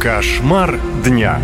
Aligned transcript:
Кошмар 0.00 0.78
дня. 1.04 1.40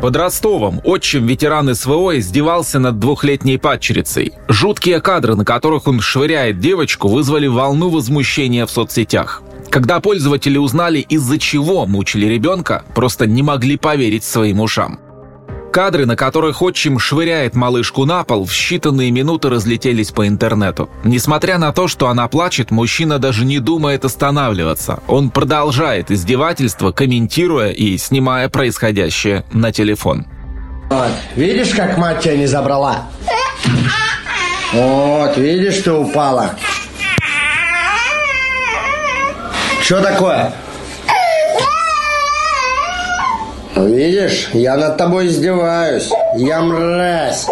Под 0.00 0.14
Ростовом 0.14 0.80
отчим 0.84 1.26
ветеран 1.26 1.74
СВО 1.74 2.16
издевался 2.16 2.78
над 2.78 3.00
двухлетней 3.00 3.58
падчерицей. 3.58 4.34
Жуткие 4.46 5.00
кадры, 5.00 5.34
на 5.34 5.44
которых 5.44 5.88
он 5.88 6.00
швыряет 6.00 6.60
девочку, 6.60 7.08
вызвали 7.08 7.48
волну 7.48 7.88
возмущения 7.88 8.66
в 8.66 8.70
соцсетях. 8.70 9.42
Когда 9.68 9.98
пользователи 9.98 10.58
узнали, 10.58 11.00
из-за 11.00 11.38
чего 11.38 11.86
мучили 11.86 12.26
ребенка, 12.26 12.84
просто 12.94 13.26
не 13.26 13.42
могли 13.42 13.76
поверить 13.76 14.22
своим 14.22 14.60
ушам. 14.60 15.00
Кадры, 15.76 16.06
на 16.06 16.16
которых 16.16 16.62
отчим 16.62 16.98
швыряет 16.98 17.54
малышку 17.54 18.06
на 18.06 18.24
пол, 18.24 18.46
в 18.46 18.50
считанные 18.50 19.10
минуты 19.10 19.50
разлетелись 19.50 20.10
по 20.10 20.26
интернету. 20.26 20.88
Несмотря 21.04 21.58
на 21.58 21.70
то, 21.70 21.86
что 21.86 22.08
она 22.08 22.28
плачет, 22.28 22.70
мужчина 22.70 23.18
даже 23.18 23.44
не 23.44 23.58
думает 23.58 24.06
останавливаться. 24.06 25.00
Он 25.06 25.28
продолжает 25.28 26.10
издевательство, 26.10 26.92
комментируя 26.92 27.72
и 27.72 27.98
снимая 27.98 28.48
происходящее 28.48 29.44
на 29.52 29.70
телефон. 29.70 30.24
Вот, 30.88 31.10
видишь, 31.34 31.74
как 31.74 31.98
мать 31.98 32.20
тебя 32.20 32.38
не 32.38 32.46
забрала? 32.46 33.08
Вот, 34.72 35.36
видишь, 35.36 35.82
ты 35.82 35.92
упала. 35.92 36.52
Что 39.82 40.00
такое? 40.00 40.54
Видишь, 43.76 44.48
я 44.54 44.76
над 44.76 44.96
тобой 44.96 45.26
издеваюсь. 45.26 46.08
Я 46.36 46.62
мразь. 46.62 47.46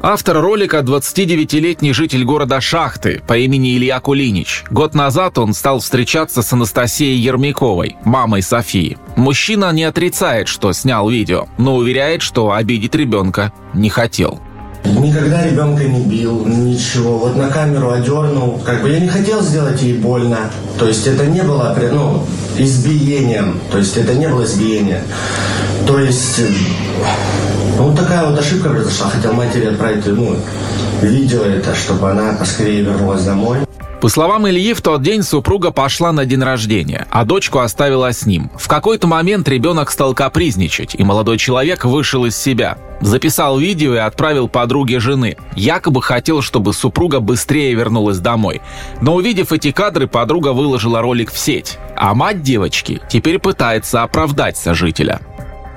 Автор 0.00 0.40
ролика– 0.40 0.78
29-летний 0.84 1.92
житель 1.92 2.24
города 2.24 2.60
Шахты 2.60 3.20
по 3.26 3.36
имени 3.36 3.76
Илья 3.76 4.00
Кулинич. 4.00 4.64
Год 4.70 4.94
назад 4.94 5.38
он 5.38 5.54
стал 5.54 5.80
встречаться 5.80 6.42
с 6.42 6.52
Анастасией 6.52 7.18
Ермяковой, 7.18 7.96
мамой 8.04 8.42
Софии. 8.42 8.98
Мужчина 9.16 9.72
не 9.72 9.84
отрицает, 9.84 10.48
что 10.48 10.72
снял 10.72 11.08
видео, 11.08 11.46
но 11.58 11.76
уверяет, 11.76 12.22
что 12.22 12.52
обидеть 12.52 12.94
ребенка 12.94 13.52
не 13.74 13.90
хотел. 13.90 14.40
Никогда 14.84 15.44
ребенка 15.44 15.84
не 15.84 16.04
бил, 16.04 16.44
ничего. 16.46 17.18
Вот 17.18 17.36
на 17.36 17.48
камеру 17.48 17.92
одернул. 17.92 18.60
Как 18.64 18.82
бы 18.82 18.90
я 18.90 18.98
не 18.98 19.08
хотел 19.08 19.40
сделать 19.40 19.80
ей 19.82 19.98
больно. 19.98 20.50
То 20.78 20.88
есть 20.88 21.06
это 21.06 21.26
не 21.26 21.42
было 21.42 21.76
ну, 21.92 22.26
избиением. 22.58 23.60
То 23.70 23.78
есть 23.78 23.96
это 23.96 24.14
не 24.14 24.28
было 24.28 24.44
избиение. 24.44 25.02
То 25.86 25.98
есть 25.98 26.40
ну, 27.78 27.84
вот 27.84 27.96
такая 27.96 28.24
вот 28.28 28.38
ошибка 28.38 28.68
произошла. 28.68 29.08
Хотел 29.08 29.32
матери 29.32 29.66
отправить 29.66 30.06
ну, 30.06 30.36
видео 31.00 31.42
это, 31.42 31.74
чтобы 31.74 32.10
она 32.10 32.34
поскорее 32.34 32.82
вернулась 32.82 33.22
домой. 33.22 33.58
По 34.02 34.08
словам 34.08 34.48
Ильи, 34.48 34.74
в 34.74 34.82
тот 34.82 35.00
день 35.00 35.22
супруга 35.22 35.70
пошла 35.70 36.10
на 36.10 36.24
день 36.24 36.42
рождения, 36.42 37.06
а 37.08 37.24
дочку 37.24 37.60
оставила 37.60 38.12
с 38.12 38.26
ним. 38.26 38.50
В 38.58 38.66
какой-то 38.66 39.06
момент 39.06 39.48
ребенок 39.48 39.92
стал 39.92 40.12
капризничать, 40.12 40.96
и 40.96 41.04
молодой 41.04 41.38
человек 41.38 41.84
вышел 41.84 42.24
из 42.24 42.36
себя. 42.36 42.78
Записал 43.00 43.60
видео 43.60 43.94
и 43.94 43.98
отправил 43.98 44.48
подруге 44.48 44.98
жены. 44.98 45.36
Якобы 45.54 46.02
хотел, 46.02 46.42
чтобы 46.42 46.72
супруга 46.72 47.20
быстрее 47.20 47.74
вернулась 47.74 48.18
домой. 48.18 48.60
Но 49.00 49.14
увидев 49.14 49.52
эти 49.52 49.70
кадры, 49.70 50.08
подруга 50.08 50.52
выложила 50.52 51.00
ролик 51.00 51.32
в 51.32 51.38
сеть. 51.38 51.78
А 52.02 52.14
мать 52.14 52.42
девочки 52.42 53.00
теперь 53.08 53.38
пытается 53.38 54.02
оправдать 54.02 54.56
сожителя. 54.56 55.20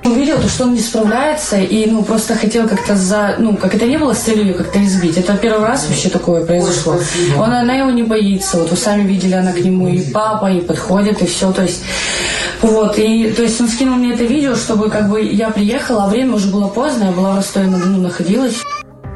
Увидел 0.04 0.40
то, 0.40 0.48
что 0.48 0.64
он 0.64 0.74
не 0.74 0.80
справляется, 0.80 1.56
и 1.56 1.88
ну 1.88 2.02
просто 2.02 2.34
хотел 2.34 2.68
как-то 2.68 2.96
за, 2.96 3.36
ну 3.38 3.56
как 3.56 3.76
это 3.76 3.86
не 3.86 3.96
было 3.96 4.12
с 4.12 4.18
целью 4.18 4.56
как-то 4.56 4.84
избить. 4.84 5.16
Это 5.16 5.36
первый 5.36 5.64
раз 5.64 5.86
вообще 5.86 6.08
такое 6.08 6.44
произошло. 6.44 6.94
Ой, 6.94 7.36
он, 7.36 7.52
она 7.52 7.74
его 7.74 7.90
не 7.90 8.02
боится. 8.02 8.56
Вот 8.56 8.72
вы 8.72 8.76
сами 8.76 9.06
видели, 9.06 9.34
она 9.34 9.52
к 9.52 9.60
нему 9.60 9.86
и 9.86 10.00
папа, 10.10 10.50
и 10.50 10.60
подходит, 10.60 11.22
и 11.22 11.26
все. 11.26 11.52
То 11.52 11.62
есть 11.62 11.84
вот, 12.60 12.98
и 12.98 13.30
то 13.30 13.42
есть 13.42 13.60
он 13.60 13.68
скинул 13.68 13.94
мне 13.94 14.12
это 14.12 14.24
видео, 14.24 14.56
чтобы 14.56 14.90
как 14.90 15.08
бы 15.08 15.22
я 15.22 15.50
приехала, 15.50 16.06
а 16.06 16.08
время 16.08 16.34
уже 16.34 16.48
было 16.48 16.66
поздно, 16.66 17.04
я 17.04 17.12
была 17.12 17.34
в 17.34 17.36
Ростове-на-Дону 17.36 18.00
находилась. 18.00 18.56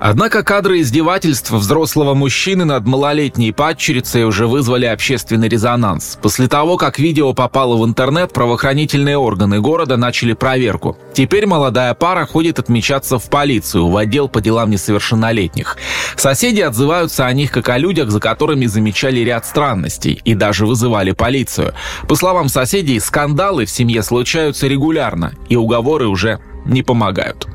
Однако 0.01 0.43
кадры 0.43 0.81
издевательств 0.81 1.51
взрослого 1.51 2.15
мужчины 2.15 2.65
над 2.65 2.87
малолетней 2.87 3.53
падчерицей 3.53 4.25
уже 4.25 4.47
вызвали 4.47 4.87
общественный 4.87 5.49
резонанс. 5.49 6.19
После 6.23 6.49
того, 6.49 6.79
как 6.79 6.99
видео 6.99 7.35
попало 7.35 7.77
в 7.77 7.85
интернет, 7.85 8.33
правоохранительные 8.33 9.19
органы 9.19 9.61
города 9.61 9.99
начали 9.99 10.33
проверку. 10.33 10.97
Теперь 11.13 11.47
молодая 11.47 11.93
пара 11.93 12.25
ходит 12.25 12.59
отмечаться 12.59 13.19
в 13.19 13.29
полицию, 13.29 13.89
в 13.89 13.97
отдел 13.99 14.29
по 14.29 14.41
делам 14.41 14.71
несовершеннолетних. 14.71 15.77
Соседи 16.17 16.63
отзываются 16.63 17.27
о 17.27 17.33
них 17.35 17.51
как 17.53 17.69
о 17.69 17.77
людях, 17.77 18.11
за 18.11 18.21
которыми 18.21 18.65
замечали 18.65 19.21
ряд 19.21 19.45
странностей 19.45 20.23
и 20.25 20.35
даже 20.35 20.65
вызывали 20.65 21.13
полицию. 21.13 21.75
По 22.09 22.15
словам 22.15 22.49
соседей, 22.49 22.99
скандалы 23.01 23.67
в 23.67 23.71
семье 23.71 24.03
случаются 24.03 24.67
регулярно, 24.67 25.35
и 25.51 25.57
уговоры 25.57 26.07
уже 26.07 26.41
не 26.65 26.83
помогают 26.83 27.47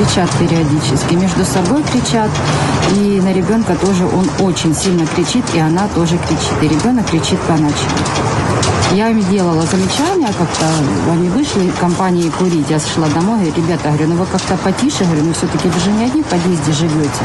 кричат 0.00 0.30
периодически, 0.38 1.14
между 1.14 1.44
собой 1.44 1.82
кричат, 1.82 2.30
и 2.92 3.20
на 3.20 3.32
ребенка 3.32 3.74
тоже 3.74 4.06
он 4.06 4.28
очень 4.40 4.74
сильно 4.74 5.06
кричит, 5.06 5.44
и 5.54 5.58
она 5.58 5.88
тоже 5.94 6.16
кричит, 6.16 6.62
и 6.62 6.68
ребенок 6.68 7.06
кричит 7.06 7.38
по 7.40 7.52
ночам. 7.52 7.90
Я 8.92 9.10
им 9.10 9.22
делала 9.30 9.62
замечания 9.66 10.32
как-то, 10.38 10.66
они 11.12 11.28
вышли 11.28 11.68
в 11.68 11.78
компании 11.78 12.30
курить, 12.30 12.70
я 12.70 12.80
шла 12.80 13.08
домой, 13.08 13.38
говорю, 13.40 13.54
ребята, 13.56 13.88
говорю, 13.88 14.08
ну 14.08 14.14
вы 14.16 14.26
как-то 14.26 14.56
потише, 14.56 15.04
говорю, 15.04 15.24
ну 15.24 15.32
все-таки 15.34 15.68
вы 15.68 15.80
же 15.80 15.90
не 15.90 16.04
одни 16.04 16.22
в 16.22 16.26
подъезде 16.26 16.72
живете. 16.72 17.22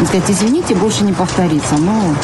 Он 0.00 0.06
сказать, 0.06 0.28
извините, 0.28 0.74
больше 0.74 1.04
не 1.04 1.12
повторится, 1.12 1.76
ну, 1.76 2.14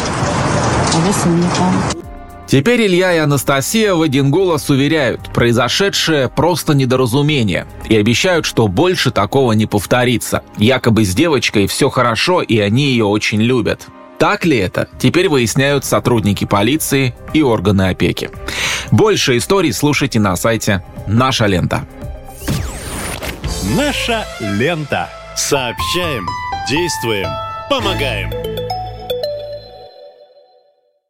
а 0.93 0.97
вы 1.07 1.13
сами 1.13 1.45
там. 1.57 2.04
Теперь 2.47 2.87
Илья 2.87 3.15
и 3.15 3.19
Анастасия 3.19 3.95
в 3.95 4.03
один 4.03 4.31
голос 4.31 4.69
уверяют, 4.69 5.33
произошедшее 5.33 6.29
просто 6.29 6.75
недоразумение, 6.75 7.67
и 7.89 7.97
обещают, 7.97 8.45
что 8.45 8.69
больше 8.69 9.11
такого 9.11 9.53
не 9.53 9.67
повторится. 9.67 10.43
Якобы 10.59 11.05
с 11.05 11.15
девочкой 11.15 11.67
все 11.67 11.89
хорошо, 11.89 12.43
и 12.43 12.59
они 12.59 12.87
ее 12.87 13.07
очень 13.07 13.41
любят. 13.41 13.87
Так 14.19 14.45
ли 14.45 14.57
это? 14.57 14.89
Теперь 14.99 15.29
выясняют 15.29 15.85
сотрудники 15.85 16.45
полиции 16.45 17.15
и 17.33 17.43
органы 17.43 17.89
опеки. 17.89 18.31
Больше 18.91 19.37
историй 19.37 19.73
слушайте 19.73 20.21
на 20.21 20.37
сайте 20.37 20.85
«Наша 21.07 21.47
лента». 21.47 21.87
«Наша 23.77 24.25
лента». 24.41 25.09
Сообщаем, 25.37 26.29
действуем, 26.71 27.29
помогаем. 27.69 28.54